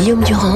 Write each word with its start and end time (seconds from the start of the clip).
Guillaume 0.00 0.24
Durand 0.24 0.49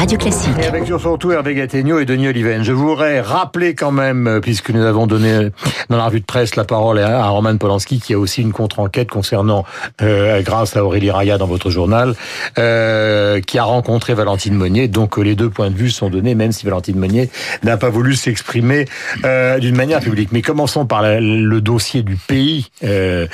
Radio 0.00 0.16
Classique. 0.16 0.54
Et 0.58 0.64
avec 0.64 0.86
surtout 0.86 1.30
Hervé 1.30 1.54
Gattegno 1.54 1.98
et 1.98 2.06
Denis 2.06 2.28
Oliven. 2.28 2.64
Je 2.64 2.72
voudrais 2.72 3.20
rappeler 3.20 3.74
quand 3.74 3.92
même, 3.92 4.26
euh, 4.26 4.40
puisque 4.40 4.70
nous 4.70 4.82
avons 4.82 5.06
donné 5.06 5.50
dans 5.90 5.98
la 5.98 6.06
revue 6.06 6.20
de 6.20 6.24
presse 6.24 6.56
la 6.56 6.64
parole 6.64 7.00
à, 7.00 7.28
Roman 7.28 7.54
Polanski, 7.58 8.00
qui 8.00 8.14
a 8.14 8.18
aussi 8.18 8.40
une 8.40 8.52
contre-enquête 8.52 9.10
concernant, 9.10 9.66
euh, 10.00 10.40
grâce 10.40 10.74
à 10.74 10.86
Aurélie 10.86 11.10
Raya 11.10 11.36
dans 11.36 11.46
votre 11.46 11.68
journal, 11.68 12.14
euh, 12.56 13.42
qui 13.42 13.58
a 13.58 13.64
rencontré 13.64 14.14
Valentine 14.14 14.54
Monnier. 14.54 14.88
Donc 14.88 15.18
les 15.18 15.34
deux 15.34 15.50
points 15.50 15.68
de 15.68 15.76
vue 15.76 15.90
sont 15.90 16.08
donnés, 16.08 16.34
même 16.34 16.52
si 16.52 16.64
Valentine 16.64 16.96
Monnier 16.96 17.28
n'a 17.62 17.76
pas 17.76 17.90
voulu 17.90 18.14
s'exprimer 18.14 18.86
euh, 19.26 19.58
d'une 19.58 19.76
manière 19.76 20.00
publique. 20.00 20.30
Mais 20.32 20.40
commençons 20.40 20.86
par 20.86 21.02
le 21.02 21.60
dossier 21.60 22.02
du 22.02 22.16
pays 22.16 22.70
euh, 22.84 23.26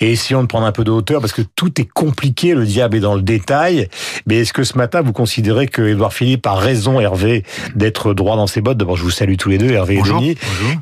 et 0.00 0.12
essayons 0.12 0.40
de 0.40 0.48
prendre 0.48 0.64
un 0.64 0.72
peu 0.72 0.84
de 0.84 0.90
hauteur, 0.90 1.20
parce 1.20 1.34
que 1.34 1.42
tout 1.42 1.78
est 1.78 1.88
compliqué, 1.92 2.54
le 2.54 2.64
diable 2.64 2.96
est 2.96 3.00
dans 3.00 3.14
le 3.14 3.22
détail. 3.22 3.90
Mais 4.26 4.38
est-ce 4.38 4.54
que 4.54 4.64
ce 4.64 4.78
matin, 4.78 5.02
vous 5.02 5.12
considérez 5.12 5.66
que 5.66 5.82
Édouard 5.82 6.13
Philippe 6.14 6.46
a 6.46 6.54
raison, 6.54 7.00
Hervé, 7.00 7.42
d'être 7.74 8.14
droit 8.14 8.36
dans 8.36 8.46
ses 8.46 8.60
bottes. 8.60 8.78
D'abord, 8.78 8.96
je 8.96 9.02
vous 9.02 9.10
salue 9.10 9.34
tous 9.36 9.48
les 9.50 9.58
deux, 9.58 9.70
Hervé 9.70 9.96
et 9.96 10.02
Denis. 10.02 10.36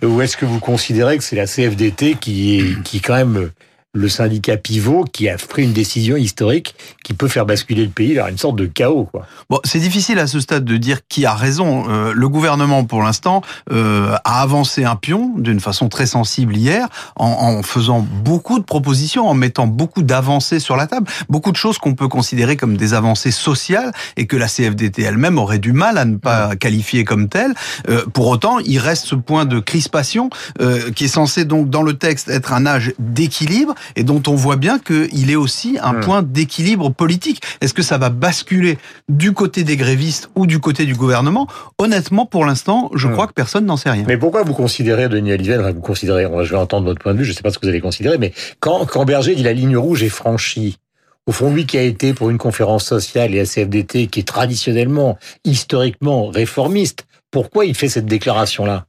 Ou 0.05 0.21
est-ce 0.21 0.37
que 0.37 0.45
vous 0.45 0.61
considérez 0.61 1.19
que 1.19 1.25
c'est 1.25 1.37
la 1.37 1.47
CFDT 1.47 2.17
qui, 2.21 2.77
qui 2.85 3.01
quand 3.01 3.17
même 3.17 3.51
le 3.95 4.09
syndicat 4.09 4.57
pivot 4.57 5.05
qui 5.05 5.29
a 5.29 5.37
pris 5.37 5.65
une 5.65 5.75
décision 5.75 6.17
historique 6.17 6.75
qui 7.05 7.13
peut 7.13 7.29
faire 7.29 7.45
basculer 7.45 7.85
le 7.85 7.91
pays 7.91 8.15
vers 8.15 8.27
une 8.29 8.39
sorte 8.39 8.57
de 8.57 8.65
chaos. 8.65 9.07
Quoi. 9.13 9.27
Bon, 9.51 9.61
c'est 9.65 9.81
difficile 9.81 10.19
à 10.19 10.27
ce 10.27 10.41
stade 10.41 10.65
de 10.65 10.77
dire 10.79 11.01
qui 11.09 11.27
a 11.27 11.35
raison. 11.35 11.85
Euh, 11.91 12.13
le 12.15 12.29
gouvernement, 12.31 12.85
pour 12.85 13.03
l'instant, 13.03 13.43
euh, 13.71 14.15
a 14.25 14.41
avancé 14.41 14.85
un 14.85 14.97
pion 14.97 15.35
d'une 15.37 15.61
façon 15.61 15.91
très 15.91 16.07
sensible 16.07 16.57
hier, 16.57 16.89
en, 17.17 17.27
en, 17.27 17.63
faisant 17.63 18.01
beaucoup 18.01 18.59
de 18.59 18.65
propositions, 18.65 19.29
en 19.29 19.35
mettant 19.35 19.67
beaucoup 19.67 20.03
d'avancées 20.03 20.59
sur 20.59 20.77
la 20.77 20.87
table, 20.87 21.07
beaucoup 21.29 21.53
de 21.53 21.57
choses 21.57 21.77
qu'on 21.77 21.95
peut 21.95 22.09
considérer 22.09 22.57
comme 22.57 22.79
des 22.79 22.95
avancées 22.95 23.31
sociales 23.31 23.93
et 24.17 24.27
que 24.27 24.39
la 24.39 24.49
CFDT 24.49 25.03
elle-même 25.03 25.39
aurait 25.39 25.59
du 25.59 25.75
mal 25.75 25.99
à 25.99 26.07
ne 26.07 26.17
pas 26.17 26.57
qualifier 26.57 27.05
comme 27.05 27.29
telles. 27.29 27.53
Euh, 27.91 28.07
pour 28.07 28.29
autant, 28.29 28.59
il 28.61 28.79
reste 28.79 29.05
ce 29.05 29.17
point 29.17 29.45
de 29.45 29.61
crispation 29.61 30.31
euh, 30.63 30.91
qui 30.93 31.05
est 31.05 31.09
censé 31.09 31.45
donc 31.45 31.69
dans 31.69 31.83
le 31.83 31.93
texte 31.93 32.31
être 32.31 32.55
un 32.55 32.65
âge 32.65 32.95
d'équilibre 32.99 33.75
et 33.97 34.05
dont 34.05 34.23
on 34.27 34.35
voit 34.35 34.57
bien 34.57 34.79
qu'il 34.79 35.31
est 35.31 35.37
aussi 35.37 35.79
un 35.83 35.95
hmm. 35.95 36.01
point 36.01 36.23
d'équilibre 36.23 36.91
politique. 36.91 37.43
Est-ce 37.61 37.75
que 37.75 37.83
ça 37.83 37.99
va 37.99 38.11
basculer 38.11 38.79
du 39.09 39.33
côté 39.33 39.65
des 39.65 39.77
grévistes 39.77 40.31
ou 40.35 40.47
du 40.47 40.59
côté 40.59 40.85
du 40.85 40.95
gouvernement? 40.95 41.47
Honnêtement, 41.79 42.27
pour 42.27 42.45
l'instant, 42.45 42.91
je 42.95 43.09
hmm. 43.09 43.13
crois 43.13 43.27
que 43.27 43.33
personne 43.33 43.67
n'en 43.67 43.77
sait 43.77 43.91
rien. 43.91 44.05
Mais 44.07 44.17
pourquoi 44.17 44.43
vous 44.43 44.55
considérez, 44.55 45.09
Denis 45.09 45.33
Aliven, 45.33 45.71
vous 45.73 45.81
considérez, 45.81 46.27
je 46.45 46.51
vais 46.51 46.59
entendre 46.59 46.87
votre 46.87 47.01
point 47.01 47.15
de 47.15 47.19
vue, 47.19 47.25
je 47.25 47.31
ne 47.31 47.37
sais 47.37 47.43
pas 47.43 47.51
ce 47.51 47.59
que 47.59 47.67
vous 47.67 47.71
allez 47.71 47.81
considérer, 47.81 48.19
mais 48.19 48.33
quand, 48.61 48.87
quand 48.87 49.05
Berger 49.05 49.35
dit 49.35 49.43
la 49.43 49.53
ligne 49.53 49.77
rouge 49.77 50.03
est 50.03 50.09
franchie, 50.09 50.79
au 51.27 51.33
fond, 51.33 51.53
lui 51.53 51.67
qui 51.67 51.79
a 51.79 51.83
été 51.83 52.15
pour 52.15 52.31
une 52.31 52.39
conférence 52.39 52.85
sociale 52.85 53.33
et 53.35 53.39
la 53.39 53.45
CFDT, 53.45 54.09
qui 54.09 54.21
est 54.21 54.27
traditionnellement, 54.27 55.19
historiquement 55.45 56.27
réformiste, 56.29 57.07
pourquoi 57.31 57.65
il 57.65 57.77
fait 57.77 57.89
cette 57.89 58.07
déclaration-là? 58.07 58.87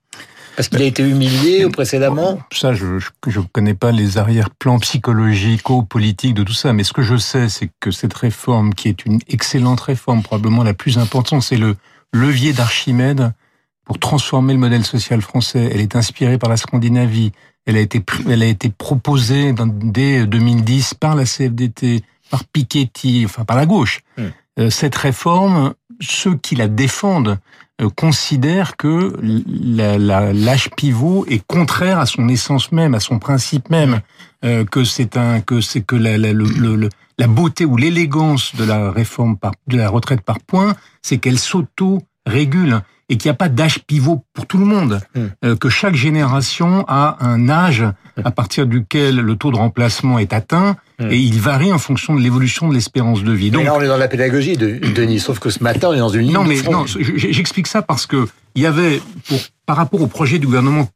Parce 0.55 0.69
qu'il 0.69 0.81
a 0.81 0.85
été 0.85 1.03
humilié 1.03 1.67
précédemment 1.69 2.39
Ça, 2.51 2.73
je 2.73 2.85
ne 2.85 3.45
connais 3.51 3.73
pas 3.73 3.91
les 3.91 4.17
arrière-plans 4.17 4.79
psychologico-politiques 4.79 6.33
de 6.33 6.43
tout 6.43 6.53
ça, 6.53 6.73
mais 6.73 6.83
ce 6.83 6.93
que 6.93 7.01
je 7.01 7.17
sais, 7.17 7.49
c'est 7.49 7.69
que 7.79 7.91
cette 7.91 8.13
réforme, 8.13 8.73
qui 8.73 8.89
est 8.89 9.05
une 9.05 9.19
excellente 9.27 9.81
réforme, 9.81 10.23
probablement 10.23 10.63
la 10.63 10.73
plus 10.73 10.97
importante, 10.97 11.43
c'est 11.43 11.57
le 11.57 11.75
levier 12.13 12.53
d'Archimède 12.53 13.33
pour 13.85 13.99
transformer 13.99 14.53
le 14.53 14.59
modèle 14.59 14.85
social 14.85 15.21
français. 15.21 15.69
Elle 15.73 15.81
est 15.81 15.95
inspirée 15.95 16.37
par 16.37 16.49
la 16.49 16.57
Scandinavie. 16.57 17.31
Elle 17.65 17.77
a 17.77 17.81
été, 17.81 18.03
elle 18.29 18.43
a 18.43 18.47
été 18.47 18.69
proposée 18.69 19.53
dès 19.53 20.25
2010 20.25 20.93
par 20.95 21.15
la 21.15 21.25
CFDT, 21.25 22.03
par 22.29 22.45
Piketty, 22.45 23.23
enfin 23.25 23.45
par 23.45 23.57
la 23.57 23.65
gauche. 23.65 24.01
Euh, 24.59 24.69
cette 24.69 24.95
réforme, 24.95 25.73
ceux 26.07 26.35
qui 26.35 26.55
la 26.55 26.67
défendent 26.67 27.39
euh, 27.81 27.89
considère 27.89 28.77
que 28.77 29.17
l'âge 29.21 30.69
pivot 30.77 31.25
est 31.27 31.43
contraire 31.45 31.99
à 31.99 32.05
son 32.05 32.29
essence 32.29 32.71
même, 32.71 32.93
à 32.93 32.99
son 32.99 33.19
principe 33.19 33.69
même, 33.69 34.01
euh, 34.45 34.63
que 34.63 34.83
c'est 34.83 35.17
un 35.17 35.41
que 35.41 35.59
c'est 35.59 35.81
que 35.81 35.95
la, 35.95 36.17
la, 36.17 36.33
le, 36.33 36.89
la 37.17 37.27
beauté 37.27 37.65
ou 37.65 37.77
l'élégance 37.77 38.55
de 38.55 38.63
la 38.63 38.91
réforme 38.91 39.37
par, 39.37 39.53
de 39.67 39.77
la 39.77 39.89
retraite 39.89 40.21
par 40.21 40.39
points, 40.39 40.75
c'est 41.01 41.17
qu'elle 41.17 41.39
s'auto-régule 41.39 42.81
et 43.09 43.17
qu'il 43.17 43.29
n'y 43.29 43.33
a 43.33 43.37
pas 43.37 43.49
d'âge 43.49 43.79
pivot 43.85 44.23
pour 44.33 44.45
tout 44.45 44.57
le 44.57 44.65
monde, 44.65 45.01
hmm. 45.15 45.25
euh, 45.45 45.55
que 45.55 45.69
chaque 45.69 45.95
génération 45.95 46.85
a 46.87 47.17
un 47.25 47.49
âge 47.49 47.83
à 48.23 48.31
partir 48.31 48.67
duquel 48.67 49.15
le 49.15 49.35
taux 49.35 49.51
de 49.51 49.57
remplacement 49.57 50.19
est 50.19 50.33
atteint 50.33 50.75
hmm. 50.99 51.11
et 51.11 51.17
il 51.17 51.39
varie 51.39 51.71
en 51.71 51.77
fonction 51.77 52.15
de 52.15 52.21
l'évolution 52.21 52.69
de 52.69 52.73
l'espérance 52.73 53.23
de 53.23 53.31
vie. 53.31 53.51
Donc, 53.51 53.61
mais 53.61 53.65
là, 53.65 53.75
on 53.75 53.81
est 53.81 53.87
dans 53.87 53.97
la 53.97 54.07
pédagogie, 54.07 54.57
de, 54.57 54.79
Denis, 54.93 55.19
sauf 55.19 55.39
que 55.39 55.49
ce 55.49 55.63
matin, 55.63 55.89
on 55.89 55.93
est 55.93 55.99
dans 55.99 56.09
une 56.09 56.21
ligne 56.21 56.33
Non, 56.33 56.43
mais 56.43 56.61
non, 56.63 56.85
j'explique 56.85 57.67
ça 57.67 57.81
parce 57.81 58.05
que 58.05 58.27
il 58.55 58.61
y 58.61 58.65
avait, 58.65 59.01
pour, 59.27 59.39
par 59.65 59.77
rapport 59.77 60.01
au 60.01 60.07
projet 60.07 60.37
du 60.37 60.45
gouvernement 60.45 60.87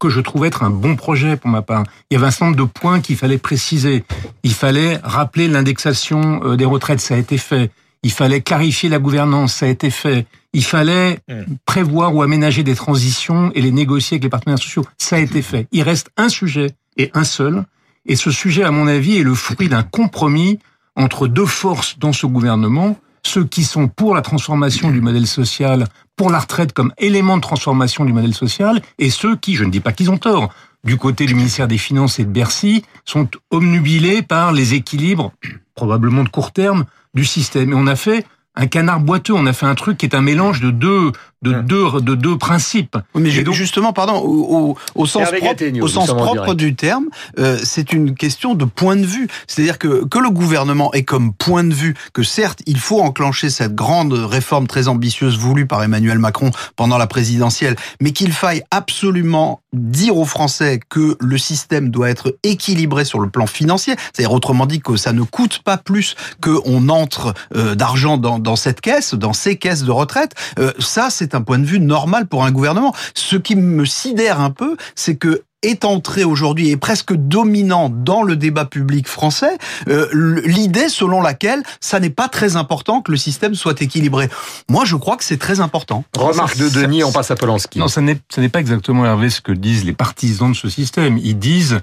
que 0.00 0.08
je 0.08 0.20
trouve 0.20 0.44
être 0.44 0.62
un 0.62 0.70
bon 0.70 0.96
projet 0.96 1.36
pour 1.36 1.50
ma 1.50 1.62
part. 1.62 1.84
Il 2.10 2.14
y 2.14 2.16
avait 2.16 2.26
un 2.26 2.30
certain 2.30 2.46
nombre 2.46 2.58
de 2.58 2.64
points 2.64 3.00
qu'il 3.00 3.16
fallait 3.16 3.38
préciser. 3.38 4.04
Il 4.42 4.52
fallait 4.52 4.98
rappeler 5.02 5.48
l'indexation 5.48 6.42
euh, 6.44 6.56
des 6.56 6.64
retraites, 6.64 7.00
ça 7.00 7.14
a 7.14 7.18
été 7.18 7.38
fait. 7.38 7.70
Il 8.02 8.12
fallait 8.12 8.42
clarifier 8.42 8.88
la 8.88 8.98
gouvernance, 8.98 9.54
ça 9.54 9.66
a 9.66 9.68
été 9.68 9.90
fait. 9.90 10.26
Il 10.54 10.64
fallait 10.64 11.18
hmm. 11.28 11.56
prévoir 11.66 12.14
ou 12.14 12.22
aménager 12.22 12.62
des 12.62 12.74
transitions 12.74 13.50
et 13.54 13.60
les 13.60 13.72
négocier 13.72 14.14
avec 14.14 14.24
les 14.24 14.30
partenaires 14.30 14.58
sociaux, 14.58 14.84
ça 14.96 15.16
a 15.16 15.18
été 15.18 15.42
fait. 15.42 15.66
Il 15.72 15.82
reste 15.82 16.10
un 16.16 16.28
sujet 16.28 16.70
et 16.96 17.10
un 17.12 17.24
seul, 17.24 17.64
et 18.06 18.16
ce 18.16 18.30
sujet, 18.30 18.62
à 18.62 18.70
mon 18.70 18.86
avis, 18.86 19.18
est 19.18 19.22
le 19.22 19.34
fruit 19.34 19.68
d'un 19.68 19.82
compromis 19.82 20.58
entre 20.96 21.26
deux 21.26 21.46
forces 21.46 21.98
dans 21.98 22.12
ce 22.12 22.26
gouvernement, 22.26 22.96
ceux 23.22 23.44
qui 23.44 23.64
sont 23.64 23.88
pour 23.88 24.14
la 24.14 24.22
transformation 24.22 24.90
du 24.90 25.00
modèle 25.00 25.26
social, 25.26 25.86
pour 26.14 26.30
la 26.30 26.38
retraite 26.38 26.72
comme 26.72 26.92
élément 26.98 27.36
de 27.36 27.42
transformation 27.42 28.04
du 28.04 28.12
modèle 28.12 28.34
social, 28.34 28.80
et 28.98 29.10
ceux 29.10 29.36
qui, 29.36 29.54
je 29.54 29.64
ne 29.64 29.70
dis 29.70 29.80
pas 29.80 29.92
qu'ils 29.92 30.10
ont 30.10 30.18
tort, 30.18 30.52
du 30.84 30.98
côté 30.98 31.24
du 31.24 31.34
ministère 31.34 31.66
des 31.66 31.78
Finances 31.78 32.18
et 32.18 32.24
de 32.24 32.30
Bercy, 32.30 32.84
sont 33.04 33.28
omnubilés 33.50 34.22
par 34.22 34.52
les 34.52 34.74
équilibres, 34.74 35.32
probablement 35.74 36.22
de 36.22 36.28
court 36.28 36.52
terme, 36.52 36.84
du 37.14 37.24
système. 37.24 37.72
Et 37.72 37.74
on 37.74 37.86
a 37.86 37.96
fait 37.96 38.26
un 38.54 38.66
canard 38.66 39.00
boiteux. 39.00 39.34
On 39.34 39.46
a 39.46 39.52
fait 39.52 39.66
un 39.66 39.74
truc 39.74 39.98
qui 39.98 40.06
est 40.06 40.14
un 40.14 40.22
mélange 40.22 40.60
de 40.60 40.70
deux, 40.70 41.12
de 41.44 41.60
deux, 41.60 42.00
de 42.00 42.14
deux 42.14 42.38
principes. 42.38 42.96
mais 43.14 43.30
justement, 43.30 43.92
pardon, 43.92 44.14
au, 44.14 44.76
au, 44.94 45.06
sens 45.06 45.28
propre, 45.30 45.82
au 45.82 45.88
sens 45.88 46.08
propre 46.08 46.54
du 46.54 46.74
terme, 46.74 47.06
euh, 47.38 47.58
c'est 47.62 47.92
une 47.92 48.14
question 48.14 48.54
de 48.54 48.64
point 48.64 48.96
de 48.96 49.04
vue. 49.04 49.28
C'est-à-dire 49.46 49.78
que 49.78 50.04
que 50.06 50.18
le 50.18 50.30
gouvernement 50.30 50.92
ait 50.94 51.04
comme 51.04 51.32
point 51.34 51.64
de 51.64 51.74
vue 51.74 51.94
que 52.12 52.22
certes, 52.22 52.60
il 52.66 52.78
faut 52.78 53.00
enclencher 53.00 53.50
cette 53.50 53.74
grande 53.74 54.12
réforme 54.12 54.66
très 54.66 54.88
ambitieuse 54.88 55.38
voulue 55.38 55.66
par 55.66 55.82
Emmanuel 55.82 56.18
Macron 56.18 56.50
pendant 56.76 56.98
la 56.98 57.06
présidentielle, 57.06 57.76
mais 58.00 58.12
qu'il 58.12 58.32
faille 58.32 58.62
absolument 58.70 59.60
dire 59.72 60.16
aux 60.16 60.24
Français 60.24 60.80
que 60.88 61.16
le 61.20 61.38
système 61.38 61.90
doit 61.90 62.08
être 62.08 62.36
équilibré 62.42 63.04
sur 63.04 63.20
le 63.20 63.28
plan 63.28 63.46
financier, 63.46 63.94
c'est-à-dire 64.12 64.32
autrement 64.32 64.66
dit 64.66 64.80
que 64.80 64.96
ça 64.96 65.12
ne 65.12 65.22
coûte 65.22 65.60
pas 65.64 65.76
plus 65.76 66.14
qu'on 66.40 66.88
entre 66.88 67.34
euh, 67.54 67.74
d'argent 67.74 68.16
dans, 68.16 68.38
dans 68.38 68.56
cette 68.56 68.80
caisse, 68.80 69.14
dans 69.14 69.32
ces 69.32 69.56
caisses 69.56 69.82
de 69.82 69.90
retraite, 69.90 70.32
euh, 70.58 70.72
ça 70.78 71.08
c'est 71.10 71.33
un 71.34 71.42
point 71.42 71.58
de 71.58 71.66
vue 71.66 71.80
normal 71.80 72.26
pour 72.26 72.44
un 72.44 72.52
gouvernement. 72.52 72.94
Ce 73.14 73.36
qui 73.36 73.56
me 73.56 73.84
sidère 73.84 74.40
un 74.40 74.50
peu, 74.50 74.76
c'est 74.94 75.16
que 75.16 75.42
est 75.64 75.84
entré 75.84 76.24
aujourd'hui 76.24 76.70
et 76.70 76.76
presque 76.76 77.14
dominant 77.14 77.88
dans 77.88 78.22
le 78.22 78.36
débat 78.36 78.64
public 78.64 79.08
français 79.08 79.58
euh, 79.88 80.08
l'idée 80.44 80.88
selon 80.88 81.22
laquelle 81.22 81.62
ça 81.80 82.00
n'est 82.00 82.10
pas 82.10 82.28
très 82.28 82.56
important 82.56 83.00
que 83.00 83.10
le 83.10 83.16
système 83.16 83.54
soit 83.54 83.80
équilibré. 83.82 84.28
Moi, 84.68 84.84
je 84.84 84.96
crois 84.96 85.16
que 85.16 85.24
c'est 85.24 85.38
très 85.38 85.60
important. 85.60 86.04
Remarque 86.16 86.56
de 86.58 86.68
Denis, 86.68 87.02
on 87.04 87.12
passe 87.12 87.30
à 87.30 87.36
Polanski. 87.36 87.78
Non, 87.78 87.88
ce 87.88 88.00
n'est 88.00 88.48
pas 88.48 88.60
exactement 88.60 89.04
Hervé 89.06 89.30
ce 89.30 89.40
que 89.40 89.52
disent 89.52 89.84
les 89.84 89.92
partisans 89.92 90.52
de 90.52 90.56
ce 90.56 90.68
système. 90.68 91.18
Ils 91.18 91.38
disent 91.38 91.80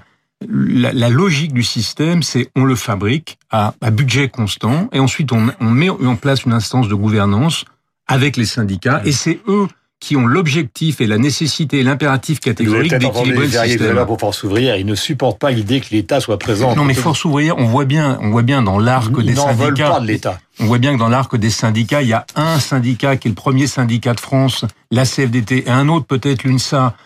la, 0.48 0.92
la 0.92 1.08
logique 1.08 1.52
du 1.52 1.62
système, 1.62 2.22
c'est 2.22 2.50
on 2.56 2.64
le 2.64 2.74
fabrique 2.74 3.38
à, 3.50 3.74
à, 3.80 3.90
budget 3.90 4.28
constant 4.28 4.88
et 4.92 4.98
ensuite 4.98 5.32
on, 5.32 5.48
on 5.60 5.70
met 5.70 5.88
en 5.88 6.16
place 6.16 6.44
une 6.44 6.52
instance 6.52 6.88
de 6.88 6.94
gouvernance 6.94 7.64
avec 8.12 8.36
les 8.36 8.46
syndicats 8.46 9.02
et 9.04 9.12
c'est 9.12 9.40
eux 9.48 9.66
qui 10.02 10.16
ont 10.16 10.26
l'objectif 10.26 11.00
et 11.00 11.06
la 11.06 11.16
nécessité 11.16 11.78
et 11.78 11.82
l'impératif 11.84 12.40
catégorique 12.40 12.92
d'équilibrer 12.92 13.46
le 13.46 13.68
système. 13.68 14.04
pour 14.04 14.18
Force 14.18 14.42
ouvrière, 14.42 14.76
ils 14.76 14.84
ne 14.84 14.96
supportent 14.96 15.38
pas 15.38 15.52
l'idée 15.52 15.80
que 15.80 15.86
l'État 15.92 16.20
soit 16.20 16.40
présent. 16.40 16.74
Non, 16.74 16.84
mais 16.84 16.94
Force 16.94 17.24
ouvrière, 17.24 17.56
on 17.56 17.66
voit 17.66 17.84
bien, 17.84 18.18
on 18.20 18.30
voit 18.30 18.42
bien 18.42 18.62
dans 18.62 18.80
l'arc 18.80 19.16
des 19.22 19.36
syndicats. 19.36 19.90
Pas 19.90 20.00
de 20.00 20.06
l'État. 20.06 20.40
On 20.58 20.64
voit 20.66 20.78
bien 20.78 20.94
que 20.94 20.98
dans 20.98 21.08
l'arc 21.08 21.36
des 21.36 21.50
syndicats, 21.50 22.02
il 22.02 22.08
y 22.08 22.12
a 22.12 22.26
un 22.34 22.58
syndicat 22.58 23.16
qui 23.16 23.28
est 23.28 23.30
le 23.30 23.36
premier 23.36 23.68
syndicat 23.68 24.14
de 24.14 24.20
France, 24.20 24.64
la 24.90 25.04
CFDT, 25.04 25.68
et 25.68 25.70
un 25.70 25.88
autre 25.88 26.06
peut-être 26.06 26.42
l'UNSA, 26.42 26.96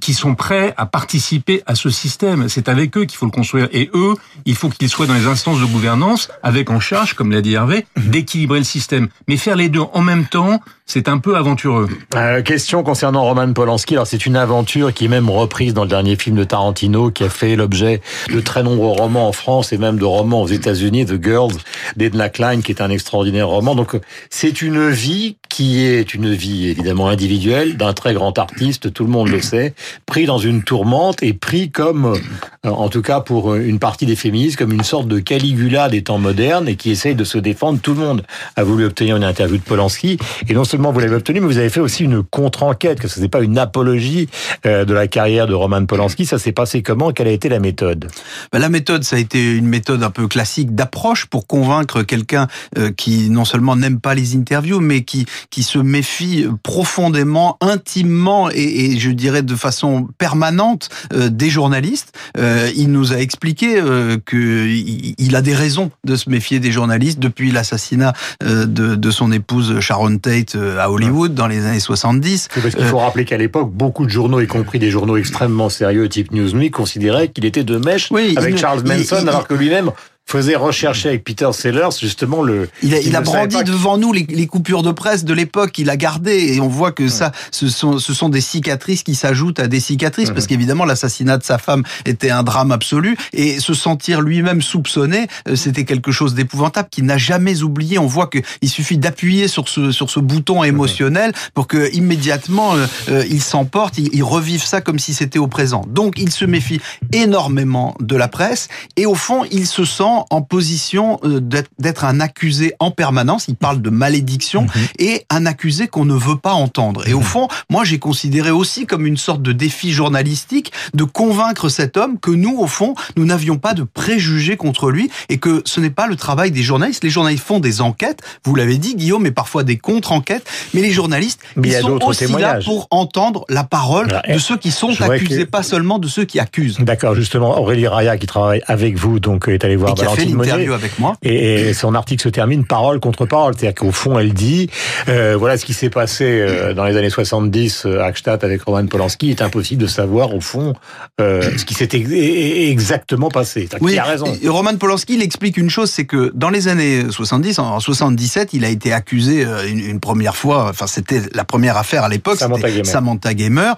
qui 0.00 0.14
sont 0.14 0.34
prêts 0.34 0.74
à 0.76 0.86
participer 0.86 1.62
à 1.66 1.74
ce 1.74 1.90
système. 1.90 2.48
C'est 2.48 2.68
avec 2.68 2.96
eux 2.96 3.04
qu'il 3.04 3.16
faut 3.16 3.26
le 3.26 3.32
construire. 3.32 3.68
Et 3.72 3.90
eux, 3.94 4.14
il 4.44 4.54
faut 4.54 4.68
qu'ils 4.68 4.88
soient 4.88 5.06
dans 5.06 5.14
les 5.14 5.26
instances 5.26 5.60
de 5.60 5.64
gouvernance, 5.66 6.28
avec 6.42 6.70
en 6.70 6.80
charge, 6.80 7.14
comme 7.14 7.30
l'a 7.30 7.40
dit 7.40 7.54
Hervé, 7.54 7.86
d'équilibrer 7.96 8.58
le 8.58 8.64
système. 8.64 9.08
Mais 9.28 9.36
faire 9.36 9.56
les 9.56 9.68
deux 9.68 9.80
en 9.80 10.00
même 10.00 10.26
temps, 10.26 10.60
c'est 10.92 11.08
un 11.08 11.16
peu 11.16 11.36
aventureux. 11.36 11.88
Euh, 12.16 12.42
question 12.42 12.82
concernant 12.82 13.24
Roman 13.24 13.50
Polanski. 13.54 13.94
Alors 13.94 14.06
c'est 14.06 14.26
une 14.26 14.36
aventure 14.36 14.92
qui 14.92 15.06
est 15.06 15.08
même 15.08 15.30
reprise 15.30 15.72
dans 15.72 15.84
le 15.84 15.88
dernier 15.88 16.16
film 16.16 16.36
de 16.36 16.44
Tarantino, 16.44 17.10
qui 17.10 17.24
a 17.24 17.30
fait 17.30 17.56
l'objet 17.56 18.02
de 18.30 18.40
très 18.40 18.62
nombreux 18.62 18.90
romans 18.90 19.26
en 19.26 19.32
France 19.32 19.72
et 19.72 19.78
même 19.78 19.98
de 19.98 20.04
romans 20.04 20.42
aux 20.42 20.48
États-Unis, 20.48 21.06
The 21.06 21.22
Girls 21.22 21.54
d'Edna 21.96 22.28
Klein, 22.28 22.60
qui 22.60 22.72
est 22.72 22.82
un 22.82 22.90
extraordinaire 22.90 23.48
roman. 23.48 23.74
Donc 23.74 23.98
c'est 24.28 24.60
une 24.60 24.90
vie 24.90 25.38
qui 25.48 25.82
est 25.82 26.12
une 26.12 26.30
vie 26.30 26.68
évidemment 26.68 27.08
individuelle 27.08 27.78
d'un 27.78 27.94
très 27.94 28.12
grand 28.12 28.38
artiste, 28.38 28.92
tout 28.92 29.04
le 29.04 29.10
monde 29.10 29.28
le 29.28 29.40
sait, 29.40 29.74
pris 30.04 30.26
dans 30.26 30.38
une 30.38 30.62
tourmente 30.62 31.22
et 31.22 31.32
pris 31.32 31.70
comme, 31.70 32.18
euh, 32.66 32.68
en 32.68 32.90
tout 32.90 33.02
cas 33.02 33.20
pour 33.20 33.54
une 33.54 33.78
partie 33.78 34.04
des 34.04 34.16
féministes, 34.16 34.58
comme 34.58 34.72
une 34.72 34.84
sorte 34.84 35.08
de 35.08 35.20
Caligula 35.20 35.88
des 35.88 36.02
temps 36.02 36.18
modernes 36.18 36.68
et 36.68 36.76
qui 36.76 36.90
essaye 36.90 37.14
de 37.14 37.24
se 37.24 37.38
défendre. 37.38 37.80
Tout 37.80 37.94
le 37.94 38.00
monde 38.00 38.22
a 38.56 38.62
voulu 38.62 38.84
obtenir 38.84 39.16
une 39.16 39.24
interview 39.24 39.56
de 39.56 39.62
Polanski 39.62 40.18
et 40.48 40.52
non 40.52 40.64
seulement 40.64 40.81
vous 40.90 41.00
l'avez 41.00 41.14
obtenu, 41.14 41.40
mais 41.40 41.46
vous 41.46 41.58
avez 41.58 41.68
fait 41.68 41.80
aussi 41.80 42.04
une 42.04 42.22
contre-enquête, 42.22 42.98
que 42.98 43.08
ce 43.08 43.20
n'est 43.20 43.28
pas 43.28 43.42
une 43.42 43.58
apologie 43.58 44.28
euh, 44.66 44.84
de 44.84 44.94
la 44.94 45.06
carrière 45.06 45.46
de 45.46 45.54
Roman 45.54 45.84
Polanski. 45.84 46.26
Ça 46.26 46.38
s'est 46.38 46.52
passé 46.52 46.82
comment? 46.82 47.12
Quelle 47.12 47.28
a 47.28 47.32
été 47.32 47.48
la 47.48 47.60
méthode? 47.60 48.08
Ben, 48.52 48.58
La 48.58 48.68
méthode, 48.68 49.04
ça 49.04 49.16
a 49.16 49.18
été 49.18 49.52
une 49.52 49.66
méthode 49.66 50.02
un 50.02 50.10
peu 50.10 50.28
classique 50.28 50.74
d'approche 50.74 51.26
pour 51.26 51.46
convaincre 51.46 52.02
quelqu'un 52.02 52.48
euh, 52.78 52.90
qui 52.90 53.30
non 53.30 53.44
seulement 53.44 53.76
n'aime 53.76 54.00
pas 54.00 54.14
les 54.14 54.34
interviews, 54.34 54.80
mais 54.80 55.02
qui 55.02 55.26
qui 55.50 55.62
se 55.62 55.78
méfie 55.78 56.46
profondément, 56.62 57.58
intimement 57.60 58.48
et, 58.50 58.98
je 58.98 59.10
dirais 59.10 59.42
de 59.42 59.54
façon 59.54 60.08
permanente 60.18 60.88
euh, 61.12 61.28
des 61.28 61.50
journalistes. 61.50 62.12
il 62.36 62.90
nous 62.90 63.12
a 63.12 63.16
expliqué 63.16 63.80
que 64.24 64.66
il 64.66 65.36
a 65.36 65.42
des 65.42 65.54
raisons 65.54 65.90
de 66.04 66.16
se 66.16 66.30
méfier 66.30 66.60
des 66.60 66.72
journalistes 66.72 67.18
depuis 67.18 67.50
l'assassinat 67.50 68.12
de, 68.42 68.66
de 68.66 69.10
son 69.10 69.32
épouse 69.32 69.80
Sharon 69.80 70.18
Tate 70.18 70.56
à 70.78 70.90
Hollywood 70.90 71.34
dans 71.34 71.46
les 71.46 71.66
années 71.66 71.80
70. 71.80 72.48
Parce 72.54 72.74
qu'il 72.74 72.84
faut 72.84 72.98
euh, 72.98 73.00
rappeler 73.00 73.24
qu'à 73.24 73.36
l'époque, 73.36 73.70
beaucoup 73.70 74.04
de 74.04 74.10
journaux, 74.10 74.40
y 74.40 74.46
compris 74.46 74.78
des 74.78 74.90
journaux 74.90 75.16
extrêmement 75.16 75.68
sérieux 75.68 76.08
type 76.08 76.32
Newsweek, 76.32 76.72
considéraient 76.72 77.28
qu'il 77.28 77.44
était 77.44 77.64
de 77.64 77.76
mèche 77.76 78.10
avec 78.36 78.58
Charles 78.58 78.82
Manson, 78.86 79.26
alors 79.26 79.46
que 79.46 79.54
lui-même 79.54 79.90
faisait 80.26 80.56
rechercher 80.56 81.10
avec 81.10 81.24
Peter 81.24 81.50
Sellers 81.52 81.90
justement 82.00 82.42
le. 82.42 82.68
Il 82.82 82.94
a, 82.94 83.00
il 83.00 83.14
a 83.16 83.20
brandi 83.20 83.62
devant 83.64 83.98
nous 83.98 84.12
les, 84.12 84.26
les, 84.28 84.46
coupures 84.46 84.82
de 84.82 84.90
presse 84.90 85.24
de 85.24 85.34
l'époque. 85.34 85.78
Il 85.78 85.90
a 85.90 85.96
gardé 85.96 86.54
et 86.54 86.60
on 86.60 86.68
voit 86.68 86.92
que 86.92 87.08
ça, 87.08 87.32
ce 87.50 87.68
sont, 87.68 87.98
ce 87.98 88.14
sont 88.14 88.28
des 88.28 88.40
cicatrices 88.40 89.02
qui 89.02 89.14
s'ajoutent 89.14 89.60
à 89.60 89.68
des 89.68 89.80
cicatrices 89.80 90.30
parce 90.30 90.46
qu'évidemment 90.46 90.84
l'assassinat 90.84 91.38
de 91.38 91.42
sa 91.42 91.58
femme 91.58 91.82
était 92.06 92.30
un 92.30 92.42
drame 92.42 92.72
absolu 92.72 93.16
et 93.32 93.60
se 93.60 93.74
sentir 93.74 94.20
lui-même 94.20 94.62
soupçonné, 94.62 95.26
euh, 95.48 95.56
c'était 95.56 95.84
quelque 95.84 96.12
chose 96.12 96.34
d'épouvantable 96.34 96.88
qu'il 96.90 97.04
n'a 97.04 97.18
jamais 97.18 97.62
oublié. 97.62 97.98
On 97.98 98.06
voit 98.06 98.30
qu'il 98.30 98.70
suffit 98.70 98.98
d'appuyer 98.98 99.48
sur 99.48 99.68
ce 99.68 99.90
sur 99.90 100.08
ce 100.08 100.20
bouton 100.20 100.64
émotionnel 100.64 101.32
pour 101.52 101.66
que 101.66 101.92
immédiatement 101.94 102.74
euh, 102.74 102.86
euh, 103.10 103.24
il 103.28 103.42
s'emporte, 103.42 103.98
il, 103.98 104.08
il 104.14 104.22
revive 104.22 104.64
ça 104.64 104.80
comme 104.80 104.98
si 104.98 105.12
c'était 105.12 105.38
au 105.38 105.48
présent. 105.48 105.84
Donc 105.88 106.14
il 106.16 106.32
se 106.32 106.44
méfie 106.44 106.80
énormément 107.12 107.94
de 108.00 108.16
la 108.16 108.28
presse 108.28 108.68
et 108.96 109.04
au 109.04 109.14
fond 109.14 109.44
il 109.50 109.66
se 109.66 109.84
sent 109.84 110.11
en 110.30 110.42
position 110.42 111.18
euh, 111.24 111.40
d'être 111.78 112.04
un 112.04 112.20
accusé 112.20 112.74
en 112.78 112.90
permanence. 112.90 113.46
Il 113.48 113.56
parle 113.56 113.82
de 113.82 113.90
malédiction 113.90 114.62
mhm. 114.62 114.68
et 114.98 115.26
un 115.30 115.46
accusé 115.46 115.88
qu'on 115.88 116.04
ne 116.04 116.14
veut 116.14 116.36
pas 116.36 116.52
entendre. 116.52 117.06
Et 117.08 117.14
au 117.14 117.18
mhm. 117.18 117.24
fond, 117.24 117.48
moi, 117.70 117.84
j'ai 117.84 117.98
considéré 117.98 118.50
aussi 118.50 118.86
comme 118.86 119.06
une 119.06 119.16
sorte 119.16 119.42
de 119.42 119.52
défi 119.52 119.92
journalistique 119.92 120.72
de 120.94 121.04
convaincre 121.04 121.68
cet 121.68 121.96
homme 121.96 122.18
que 122.18 122.30
nous, 122.30 122.56
au 122.58 122.66
fond, 122.66 122.94
nous 123.16 123.24
n'avions 123.24 123.58
pas 123.58 123.74
de 123.74 123.82
préjugés 123.82 124.56
contre 124.56 124.90
lui 124.90 125.10
et 125.28 125.38
que 125.38 125.62
ce 125.64 125.80
n'est 125.80 125.90
pas 125.90 126.06
le 126.06 126.16
travail 126.16 126.50
des 126.50 126.62
journalistes. 126.62 127.04
Les 127.04 127.10
journalistes 127.10 127.44
font 127.44 127.60
des 127.60 127.80
enquêtes, 127.80 128.20
vous 128.44 128.54
l'avez 128.54 128.78
dit, 128.78 128.94
Guillaume, 128.94 129.22
mais 129.22 129.30
parfois 129.30 129.64
des 129.64 129.78
contre-enquêtes. 129.78 130.46
Mais 130.74 130.80
les 130.80 130.90
journalistes, 130.90 131.40
ils 131.62 131.72
sont 131.74 131.98
aussi 132.04 132.26
là 132.32 132.58
pour 132.64 132.88
entendre 132.90 133.44
la 133.48 133.64
parole 133.64 134.08
de 134.28 134.38
ceux 134.38 134.56
qui 134.56 134.70
sont 134.70 135.00
accusés, 135.00 135.46
pas 135.46 135.62
seulement 135.62 135.98
de 135.98 136.08
ceux 136.08 136.24
qui 136.24 136.40
accusent. 136.40 136.78
D'accord, 136.80 137.14
justement, 137.14 137.58
Aurélie 137.58 137.86
Raya, 137.86 138.16
qui 138.16 138.26
travaille 138.26 138.62
avec 138.66 138.96
vous, 138.96 139.20
donc 139.20 139.48
est 139.48 139.64
allée 139.64 139.76
voir 139.76 139.94
fait 140.10 140.24
l'interview 140.24 140.72
avec 140.72 140.98
moi. 140.98 141.16
Et, 141.22 141.72
son 141.74 141.94
article 141.94 142.22
se 142.22 142.28
termine 142.28 142.64
parole 142.64 143.00
contre 143.00 143.26
parole. 143.26 143.54
C'est-à-dire 143.56 143.74
qu'au 143.74 143.92
fond, 143.92 144.18
elle 144.18 144.32
dit, 144.32 144.68
euh, 145.08 145.36
voilà 145.38 145.56
ce 145.56 145.64
qui 145.64 145.74
s'est 145.74 145.90
passé 145.90 146.24
euh, 146.24 146.74
dans 146.74 146.84
les 146.84 146.96
années 146.96 147.10
70 147.10 147.86
euh, 147.86 148.00
à 148.00 148.06
Akstadt 148.06 148.44
avec 148.44 148.62
Roman 148.62 148.86
Polanski. 148.86 149.28
Il 149.28 149.30
est 149.30 149.42
impossible 149.42 149.82
de 149.82 149.86
savoir, 149.86 150.34
au 150.34 150.40
fond, 150.40 150.74
euh, 151.20 151.56
ce 151.56 151.64
qui 151.64 151.74
s'est 151.74 151.88
exactement 151.92 153.28
passé. 153.28 153.68
Oui, 153.80 153.92
il 153.92 153.98
a 153.98 154.04
raison. 154.04 154.26
Et 154.42 154.48
Roman 154.48 154.76
Polanski, 154.76 155.14
il 155.14 155.22
explique 155.22 155.56
une 155.56 155.70
chose, 155.70 155.90
c'est 155.90 156.04
que 156.04 156.32
dans 156.34 156.50
les 156.50 156.68
années 156.68 157.04
70, 157.10 157.58
en 157.58 157.80
77, 157.80 158.50
il 158.52 158.64
a 158.64 158.68
été 158.68 158.92
accusé 158.92 159.46
une, 159.68 159.80
une 159.80 160.00
première 160.00 160.36
fois, 160.36 160.68
enfin 160.70 160.86
c'était 160.86 161.22
la 161.34 161.44
première 161.44 161.76
affaire 161.76 162.04
à 162.04 162.08
l'époque, 162.08 162.38
Samantha 162.38 162.70
Gamer. 162.70 162.86
Samantha 162.86 163.34
Gamer. 163.34 163.74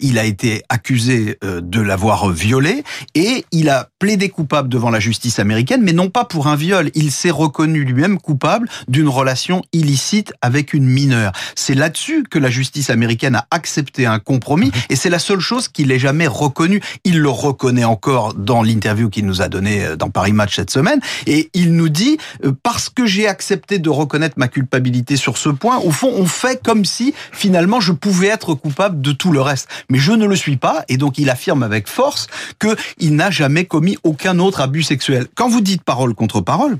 il 0.00 0.18
a 0.18 0.24
été 0.24 0.62
accusé 0.68 1.38
de 1.42 1.80
l'avoir 1.80 2.30
violé 2.30 2.82
et 3.14 3.44
il 3.52 3.68
a 3.68 3.88
plaidé 3.98 4.28
coupable 4.28 4.68
devant 4.68 4.90
la 4.90 5.00
justice 5.00 5.38
américaine 5.38 5.67
mais 5.76 5.92
non 5.92 6.08
pas 6.08 6.24
pour 6.24 6.46
un 6.46 6.56
viol. 6.56 6.90
Il 6.94 7.10
s'est 7.10 7.30
reconnu 7.30 7.84
lui-même 7.84 8.18
coupable 8.18 8.68
d'une 8.88 9.08
relation 9.08 9.62
illicite 9.72 10.32
avec 10.40 10.72
une 10.72 10.86
mineure. 10.86 11.32
C'est 11.54 11.74
là-dessus 11.74 12.24
que 12.28 12.38
la 12.38 12.50
justice 12.50 12.90
américaine 12.90 13.34
a 13.34 13.46
accepté 13.50 14.06
un 14.06 14.18
compromis 14.18 14.72
et 14.88 14.96
c'est 14.96 15.10
la 15.10 15.18
seule 15.18 15.40
chose 15.40 15.68
qu'il 15.68 15.92
ait 15.92 15.98
jamais 15.98 16.26
reconnu. 16.26 16.80
Il 17.04 17.20
le 17.20 17.28
reconnaît 17.28 17.84
encore 17.84 18.34
dans 18.34 18.62
l'interview 18.62 19.10
qu'il 19.10 19.26
nous 19.26 19.42
a 19.42 19.48
donné 19.48 19.84
euh, 19.84 19.96
dans 19.96 20.10
Paris 20.10 20.32
Match 20.32 20.56
cette 20.56 20.70
semaine 20.70 21.00
et 21.26 21.50
il 21.54 21.74
nous 21.74 21.88
dit 21.88 22.18
euh, 22.44 22.52
parce 22.62 22.88
que 22.88 23.06
j'ai 23.06 23.26
accepté 23.28 23.78
de 23.78 23.90
reconnaître 23.90 24.36
ma 24.38 24.48
culpabilité 24.48 25.16
sur 25.16 25.36
ce 25.36 25.48
point, 25.48 25.78
au 25.78 25.90
fond, 25.90 26.12
on 26.14 26.26
fait 26.26 26.62
comme 26.62 26.84
si 26.84 27.14
finalement 27.32 27.80
je 27.80 27.92
pouvais 27.92 28.28
être 28.28 28.54
coupable 28.54 29.00
de 29.00 29.12
tout 29.12 29.32
le 29.32 29.40
reste. 29.40 29.68
Mais 29.90 29.98
je 29.98 30.12
ne 30.12 30.26
le 30.26 30.36
suis 30.36 30.56
pas 30.56 30.84
et 30.88 30.96
donc 30.96 31.18
il 31.18 31.30
affirme 31.30 31.62
avec 31.62 31.88
force 31.88 32.28
qu'il 32.60 33.16
n'a 33.16 33.30
jamais 33.30 33.64
commis 33.64 33.98
aucun 34.02 34.38
autre 34.38 34.60
abus 34.60 34.82
sexuel. 34.82 35.26
Quand 35.34 35.48
vous 35.48 35.57
dites 35.60 35.82
parole 35.84 36.14
contre 36.14 36.40
parole, 36.40 36.78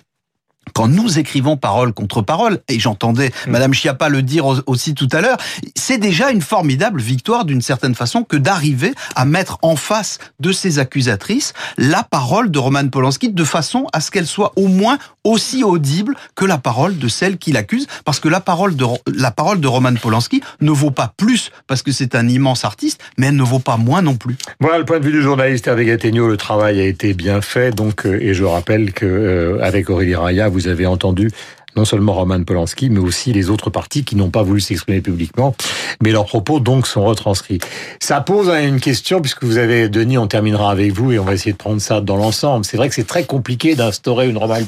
quand 0.72 0.88
nous 0.88 1.18
écrivons 1.18 1.56
parole 1.56 1.92
contre 1.92 2.22
parole, 2.22 2.60
et 2.68 2.78
j'entendais 2.78 3.30
mm. 3.46 3.50
Madame 3.50 3.74
Chiappa 3.74 4.08
le 4.08 4.22
dire 4.22 4.46
aussi 4.66 4.94
tout 4.94 5.08
à 5.12 5.20
l'heure, 5.20 5.38
c'est 5.74 5.98
déjà 5.98 6.30
une 6.30 6.42
formidable 6.42 7.00
victoire 7.00 7.44
d'une 7.44 7.62
certaine 7.62 7.94
façon 7.94 8.24
que 8.24 8.36
d'arriver 8.36 8.92
à 9.14 9.24
mettre 9.24 9.58
en 9.62 9.76
face 9.76 10.18
de 10.40 10.52
ces 10.52 10.78
accusatrices 10.78 11.52
la 11.76 12.02
parole 12.02 12.50
de 12.50 12.58
Roman 12.58 12.88
Polanski 12.88 13.30
de 13.30 13.44
façon 13.44 13.86
à 13.92 14.00
ce 14.00 14.10
qu'elle 14.10 14.26
soit 14.26 14.52
au 14.56 14.68
moins 14.68 14.98
aussi 15.24 15.62
audible 15.62 16.14
que 16.34 16.44
la 16.44 16.58
parole 16.58 16.98
de 16.98 17.08
celle 17.08 17.38
qui 17.38 17.52
l'accuse, 17.52 17.86
parce 18.04 18.20
que 18.20 18.28
la 18.28 18.40
parole 18.40 18.76
de 18.76 18.84
la 19.14 19.30
parole 19.30 19.60
de 19.60 19.68
Roman 19.68 19.94
Polanski 19.94 20.42
ne 20.60 20.70
vaut 20.70 20.90
pas 20.90 21.12
plus 21.16 21.50
parce 21.66 21.82
que 21.82 21.92
c'est 21.92 22.14
un 22.14 22.28
immense 22.28 22.64
artiste, 22.64 23.00
mais 23.18 23.26
elle 23.26 23.36
ne 23.36 23.42
vaut 23.42 23.58
pas 23.58 23.76
moins 23.76 24.02
non 24.02 24.16
plus. 24.16 24.36
Voilà 24.60 24.78
le 24.78 24.84
point 24.84 24.98
de 24.98 25.04
vue 25.04 25.12
du 25.12 25.22
journaliste 25.22 25.66
Hervé 25.66 25.84
Gattegno, 25.84 26.28
le 26.28 26.36
travail 26.36 26.80
a 26.80 26.84
été 26.84 27.12
bien 27.14 27.40
fait, 27.40 27.74
donc 27.74 28.06
euh, 28.06 28.18
et 28.20 28.34
je 28.34 28.44
rappelle 28.44 28.92
que 28.92 29.06
euh, 29.06 29.62
avec 29.62 29.90
Aurélie 29.90 30.14
Raya, 30.14 30.48
vous 30.48 30.57
avez 30.66 30.86
entendu 30.86 31.30
non 31.78 31.84
seulement 31.84 32.14
Roman 32.14 32.42
Polanski, 32.42 32.90
mais 32.90 32.98
aussi 32.98 33.32
les 33.32 33.50
autres 33.50 33.70
partis 33.70 34.02
qui 34.02 34.16
n'ont 34.16 34.30
pas 34.30 34.42
voulu 34.42 34.60
s'exprimer 34.60 35.00
publiquement, 35.00 35.54
mais 36.02 36.10
leurs 36.10 36.24
propos 36.24 36.58
donc 36.58 36.88
sont 36.88 37.04
retranscrits. 37.04 37.60
Ça 38.00 38.20
pose 38.20 38.48
une 38.48 38.80
question, 38.80 39.20
puisque 39.20 39.44
vous 39.44 39.58
avez, 39.58 39.88
Denis, 39.88 40.18
on 40.18 40.26
terminera 40.26 40.72
avec 40.72 40.92
vous 40.92 41.12
et 41.12 41.20
on 41.20 41.24
va 41.24 41.34
essayer 41.34 41.52
de 41.52 41.56
prendre 41.56 41.80
ça 41.80 42.00
dans 42.00 42.16
l'ensemble. 42.16 42.64
C'est 42.64 42.76
vrai 42.76 42.88
que 42.88 42.96
c'est 42.96 43.06
très 43.06 43.24
compliqué 43.24 43.76
d'instaurer 43.76 44.26
une 44.26 44.34
morale, 44.34 44.64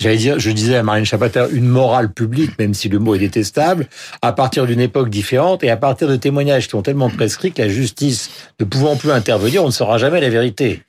j'allais 0.00 0.16
dire, 0.16 0.38
je 0.38 0.50
disais 0.50 0.76
à 0.76 0.82
Marine 0.82 1.04
Chapater, 1.04 1.46
une 1.52 1.66
morale 1.66 2.10
publique, 2.12 2.58
même 2.58 2.72
si 2.72 2.88
le 2.88 2.98
mot 2.98 3.14
est 3.14 3.18
détestable, 3.18 3.86
à 4.22 4.32
partir 4.32 4.66
d'une 4.66 4.80
époque 4.80 5.10
différente 5.10 5.64
et 5.64 5.70
à 5.70 5.76
partir 5.76 6.08
de 6.08 6.16
témoignages 6.16 6.68
qui 6.68 6.76
ont 6.76 6.82
tellement 6.82 7.10
prescrit 7.10 7.52
que 7.52 7.60
la 7.60 7.68
justice 7.68 8.30
ne 8.58 8.64
pouvant 8.64 8.96
plus 8.96 9.10
intervenir, 9.10 9.62
on 9.62 9.66
ne 9.66 9.72
saura 9.72 9.98
jamais 9.98 10.20
la 10.20 10.30
vérité. 10.30 10.82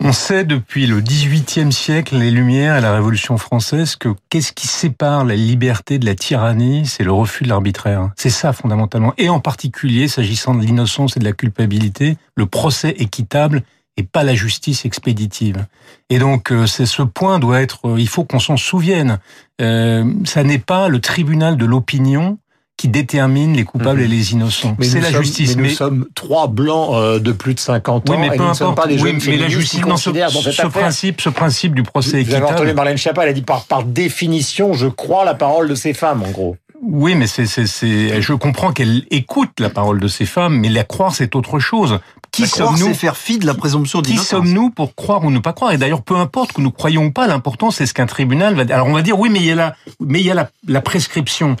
On 0.00 0.12
sait 0.12 0.44
depuis 0.44 0.86
le 0.86 1.00
XVIIIe 1.00 1.72
siècle, 1.72 2.16
les 2.18 2.30
Lumières 2.30 2.76
et 2.76 2.80
la 2.80 2.92
Révolution 2.92 3.38
française, 3.38 3.96
que 3.96 4.10
qu'est-ce 4.28 4.52
qui 4.52 4.66
sépare 4.66 5.24
la 5.24 5.36
liberté 5.36 5.98
de 5.98 6.04
la 6.04 6.14
tyrannie? 6.14 6.84
C'est 6.84 7.04
le 7.04 7.12
refus 7.12 7.44
de 7.44 7.48
l'arbitraire. 7.48 8.10
C'est 8.16 8.28
ça 8.28 8.52
fondamentalement. 8.52 9.14
Et 9.18 9.28
en 9.28 9.40
particulier, 9.40 10.08
s'agissant 10.08 10.54
de 10.54 10.64
l'innocence 10.64 11.16
et 11.16 11.20
de 11.20 11.24
la 11.24 11.32
culpabilité, 11.32 12.16
le 12.34 12.46
procès 12.46 12.90
équitable 12.98 13.62
et 13.96 14.02
pas 14.02 14.24
la 14.24 14.34
justice 14.34 14.84
expéditive. 14.84 15.66
Et 16.10 16.18
donc, 16.18 16.50
euh, 16.50 16.66
c'est 16.66 16.86
ce 16.86 17.02
point 17.02 17.38
doit 17.38 17.62
être. 17.62 17.88
Euh, 17.88 18.00
il 18.00 18.08
faut 18.08 18.24
qu'on 18.24 18.40
s'en 18.40 18.56
souvienne. 18.56 19.20
Euh, 19.60 20.04
ça 20.24 20.42
n'est 20.42 20.58
pas 20.58 20.88
le 20.88 21.00
tribunal 21.00 21.56
de 21.56 21.64
l'opinion 21.64 22.38
qui 22.84 22.88
détermine 22.90 23.54
les 23.54 23.64
coupables 23.64 24.02
et 24.02 24.04
mhm. 24.04 24.10
les 24.10 24.32
innocents. 24.32 24.76
C'est 24.82 25.00
la 25.00 25.10
justice. 25.10 25.56
Mais, 25.56 25.68
nous 25.68 25.74
sommes 25.74 26.06
trois 26.14 26.48
blancs 26.48 26.90
euh, 26.92 27.18
de 27.18 27.32
plus 27.32 27.54
de 27.54 27.60
50 27.60 28.10
ans. 28.10 28.12
Oui, 28.12 28.18
mais 28.20 28.36
peu 28.36 28.42
importe. 28.42 28.76
Pas 28.76 28.86
des 28.86 29.00
oui, 29.00 29.16
mais 29.26 29.38
la 29.38 29.48
justice, 29.48 29.80
non, 29.86 29.96
ce, 29.96 30.10
ce 30.10 30.66
principe, 30.66 31.22
ce 31.22 31.30
principe 31.30 31.74
du 31.74 31.82
procès 31.82 32.20
équitable. 32.20 32.42
Vous 32.42 32.48
avez 32.50 32.60
entendu 32.60 32.74
Marlène 32.74 32.98
Schiappa, 32.98 33.22
elle 33.22 33.30
a 33.30 33.32
dit 33.32 33.40
par, 33.40 33.64
par 33.64 33.84
définition, 33.84 34.74
je 34.74 34.86
crois 34.86 35.24
la 35.24 35.32
parole 35.32 35.66
de 35.66 35.74
ces 35.74 35.94
femmes, 35.94 36.24
en 36.24 36.30
gros. 36.30 36.58
Oui, 36.82 37.14
mais 37.14 37.26
c'est, 37.26 37.46
c'est, 37.46 37.66
c'est, 37.66 38.20
je 38.20 38.34
comprends 38.34 38.72
qu'elle 38.72 39.06
écoute 39.10 39.52
la 39.60 39.70
parole 39.70 39.98
de 39.98 40.08
ces 40.08 40.26
femmes, 40.26 40.58
mais 40.58 40.68
la 40.68 40.84
croire, 40.84 41.14
c'est 41.14 41.34
autre 41.36 41.58
chose. 41.58 42.00
Qui 42.32 42.46
sommes-nous 42.46 42.92
faire 42.92 43.16
fi 43.16 43.38
de 43.38 43.46
la 43.46 43.54
présomption 43.54 44.02
d'innocence. 44.02 44.26
Qui 44.26 44.30
sommes-nous 44.30 44.68
pour 44.68 44.94
croire 44.94 45.24
ou 45.24 45.30
ne 45.30 45.38
pas 45.38 45.54
croire? 45.54 45.72
Et 45.72 45.78
d'ailleurs, 45.78 46.02
peu 46.02 46.16
importe 46.16 46.52
que 46.52 46.60
nous 46.60 46.70
croyons 46.70 47.06
ou 47.06 47.12
pas, 47.12 47.26
l'important 47.28 47.70
c'est 47.70 47.86
ce 47.86 47.94
qu'un 47.94 48.06
tribunal 48.06 48.54
va. 48.54 48.74
Alors 48.74 48.88
on 48.88 48.92
va 48.92 49.00
dire 49.00 49.18
oui, 49.18 49.30
mais 49.30 49.38
il 49.38 49.46
y 49.46 49.52
a 49.52 49.54
la, 49.54 49.76
mais 50.00 50.20
il 50.20 50.26
y 50.26 50.30
a 50.30 50.34
la, 50.34 50.50
la 50.66 50.82
prescription. 50.82 51.56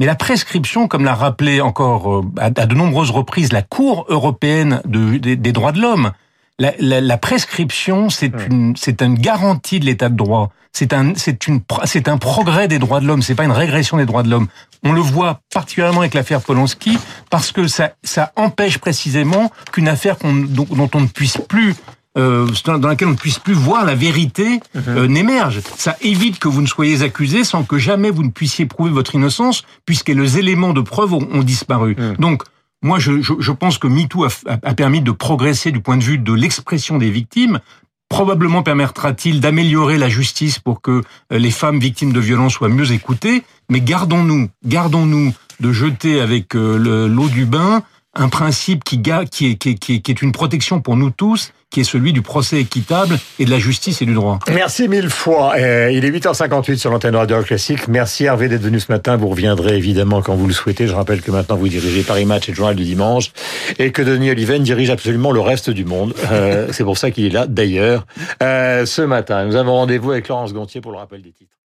Mais 0.00 0.06
la 0.06 0.14
prescription, 0.14 0.88
comme 0.88 1.04
l'a 1.04 1.14
rappelé 1.14 1.60
encore 1.60 2.12
euh, 2.12 2.22
à, 2.38 2.50
de 2.50 2.74
nombreuses 2.74 3.10
reprises 3.10 3.52
la 3.52 3.62
Cour 3.62 4.06
européenne 4.08 4.80
des, 4.84 5.36
droits 5.52 5.72
de 5.72 5.80
l'homme, 5.80 6.12
la, 6.58 7.18
prescription, 7.18 8.08
c'est 8.08 8.32
une, 8.50 8.74
c'est 8.76 9.02
une 9.02 9.14
garantie 9.14 9.80
de 9.80 9.86
l'état 9.86 10.08
de 10.08 10.16
droit. 10.16 10.50
C'est 10.72 10.92
un, 10.94 11.12
c'est 11.16 11.46
une, 11.48 11.60
c'est 11.84 12.08
un 12.08 12.16
progrès 12.16 12.66
des 12.68 12.78
droits 12.78 13.00
de 13.00 13.06
l'homme. 13.06 13.22
C'est 13.22 13.34
pas 13.34 13.44
une 13.44 13.52
régression 13.52 13.98
des 13.98 14.06
droits 14.06 14.22
de 14.22 14.30
l'homme. 14.30 14.48
On 14.84 14.92
le 14.92 15.00
voit 15.00 15.40
particulièrement 15.52 16.00
avec 16.00 16.14
l'affaire 16.14 16.40
Polanski 16.40 16.98
parce 17.30 17.52
que 17.52 17.68
ça, 17.68 17.92
ça 18.02 18.32
empêche 18.36 18.78
précisément 18.78 19.50
qu'une 19.70 19.88
affaire 19.88 20.16
dont, 20.22 20.90
on 20.94 21.00
ne 21.00 21.06
puisse 21.06 21.38
plus 21.48 21.74
euh, 22.18 22.46
dans 22.66 22.88
laquelle 22.88 23.08
on 23.08 23.12
ne 23.12 23.16
puisse 23.16 23.38
plus 23.38 23.54
voir 23.54 23.84
la 23.84 23.94
vérité 23.94 24.60
mhm. 24.74 24.82
euh, 24.88 25.06
n'émerge. 25.06 25.60
Ça 25.76 25.96
évite 26.02 26.38
que 26.38 26.48
vous 26.48 26.60
ne 26.60 26.66
soyez 26.66 27.02
accusé 27.02 27.42
sans 27.42 27.64
que 27.64 27.78
jamais 27.78 28.10
vous 28.10 28.22
ne 28.22 28.30
puissiez 28.30 28.66
prouver 28.66 28.90
votre 28.90 29.14
innocence, 29.14 29.62
puisque 29.86 30.08
les 30.08 30.38
éléments 30.38 30.74
de 30.74 30.82
preuve 30.82 31.14
ont, 31.14 31.42
disparu. 31.42 31.96
Mhm. 31.98 32.16
Donc, 32.16 32.42
moi, 32.82 32.98
je, 32.98 33.22
je, 33.22 33.32
je, 33.38 33.52
pense 33.52 33.78
que 33.78 33.86
MeToo 33.86 34.24
a, 34.24 34.28
a, 34.46 34.74
permis 34.74 35.00
de 35.00 35.10
progresser 35.10 35.70
du 35.70 35.80
point 35.80 35.96
de 35.96 36.02
vue 36.02 36.18
de 36.18 36.32
l'expression 36.32 36.98
des 36.98 37.10
victimes. 37.10 37.60
Probablement 38.08 38.62
permettra-t-il 38.62 39.40
d'améliorer 39.40 39.96
la 39.96 40.10
justice 40.10 40.58
pour 40.58 40.82
que 40.82 40.90
euh, 41.32 41.38
les 41.38 41.50
femmes 41.50 41.78
victimes 41.78 42.12
de 42.12 42.20
violences 42.20 42.54
soient 42.54 42.68
mieux 42.68 42.92
écoutées. 42.92 43.42
Mais 43.70 43.80
gardons-nous, 43.80 44.50
gardons-nous 44.66 45.32
de 45.60 45.72
jeter 45.72 46.20
avec 46.20 46.54
l'eau 46.54 47.28
du 47.28 47.46
bain 47.46 47.82
un 48.14 48.28
principe 48.28 48.84
qui, 48.84 49.00
qui, 49.30 49.56
qui, 49.56 49.76
qui, 49.78 50.10
est 50.10 50.22
une 50.22 50.32
protection 50.32 50.80
pour 50.80 50.96
nous 50.96 51.10
tous, 51.10 51.52
qui 51.70 51.80
est 51.80 51.84
celui 51.84 52.12
du 52.12 52.20
procès 52.20 52.60
équitable 52.60 53.18
et 53.38 53.46
de 53.46 53.50
la 53.50 53.58
justice 53.58 54.02
et 54.02 54.06
du 54.06 54.12
droit. 54.12 54.38
Merci 54.52 54.86
mille 54.86 55.08
fois. 55.08 55.54
Euh, 55.56 55.90
il 55.90 56.04
est 56.04 56.10
8h58 56.10 56.76
sur 56.76 56.90
l'antenne 56.90 57.16
Radio 57.16 57.42
Classique. 57.42 57.88
Merci 57.88 58.24
Hervé 58.24 58.48
d'être 58.48 58.62
venu 58.62 58.78
ce 58.80 58.92
matin. 58.92 59.16
Vous 59.16 59.28
reviendrez 59.28 59.78
évidemment 59.78 60.20
quand 60.20 60.34
vous 60.34 60.46
le 60.46 60.52
souhaitez. 60.52 60.86
Je 60.86 60.94
rappelle 60.94 61.22
que 61.22 61.30
maintenant 61.30 61.56
vous 61.56 61.68
dirigez 61.68 62.02
Paris 62.02 62.26
Match 62.26 62.48
et 62.48 62.52
le 62.52 62.56
Journal 62.56 62.76
du 62.76 62.84
Dimanche 62.84 63.32
et 63.78 63.92
que 63.92 64.02
Denis 64.02 64.30
Oliven 64.30 64.62
dirige 64.62 64.90
absolument 64.90 65.32
le 65.32 65.40
reste 65.40 65.70
du 65.70 65.86
monde. 65.86 66.14
Euh, 66.30 66.68
c'est 66.72 66.84
pour 66.84 66.98
ça 66.98 67.10
qu'il 67.10 67.24
est 67.24 67.30
là 67.30 67.46
d'ailleurs 67.46 68.06
euh, 68.42 68.84
ce 68.84 69.02
matin. 69.02 69.46
Nous 69.46 69.56
avons 69.56 69.72
rendez-vous 69.72 70.10
avec 70.10 70.28
Laurence 70.28 70.52
Gontier 70.52 70.82
pour 70.82 70.92
le 70.92 70.98
rappel 70.98 71.22
des 71.22 71.32
titres. 71.32 71.61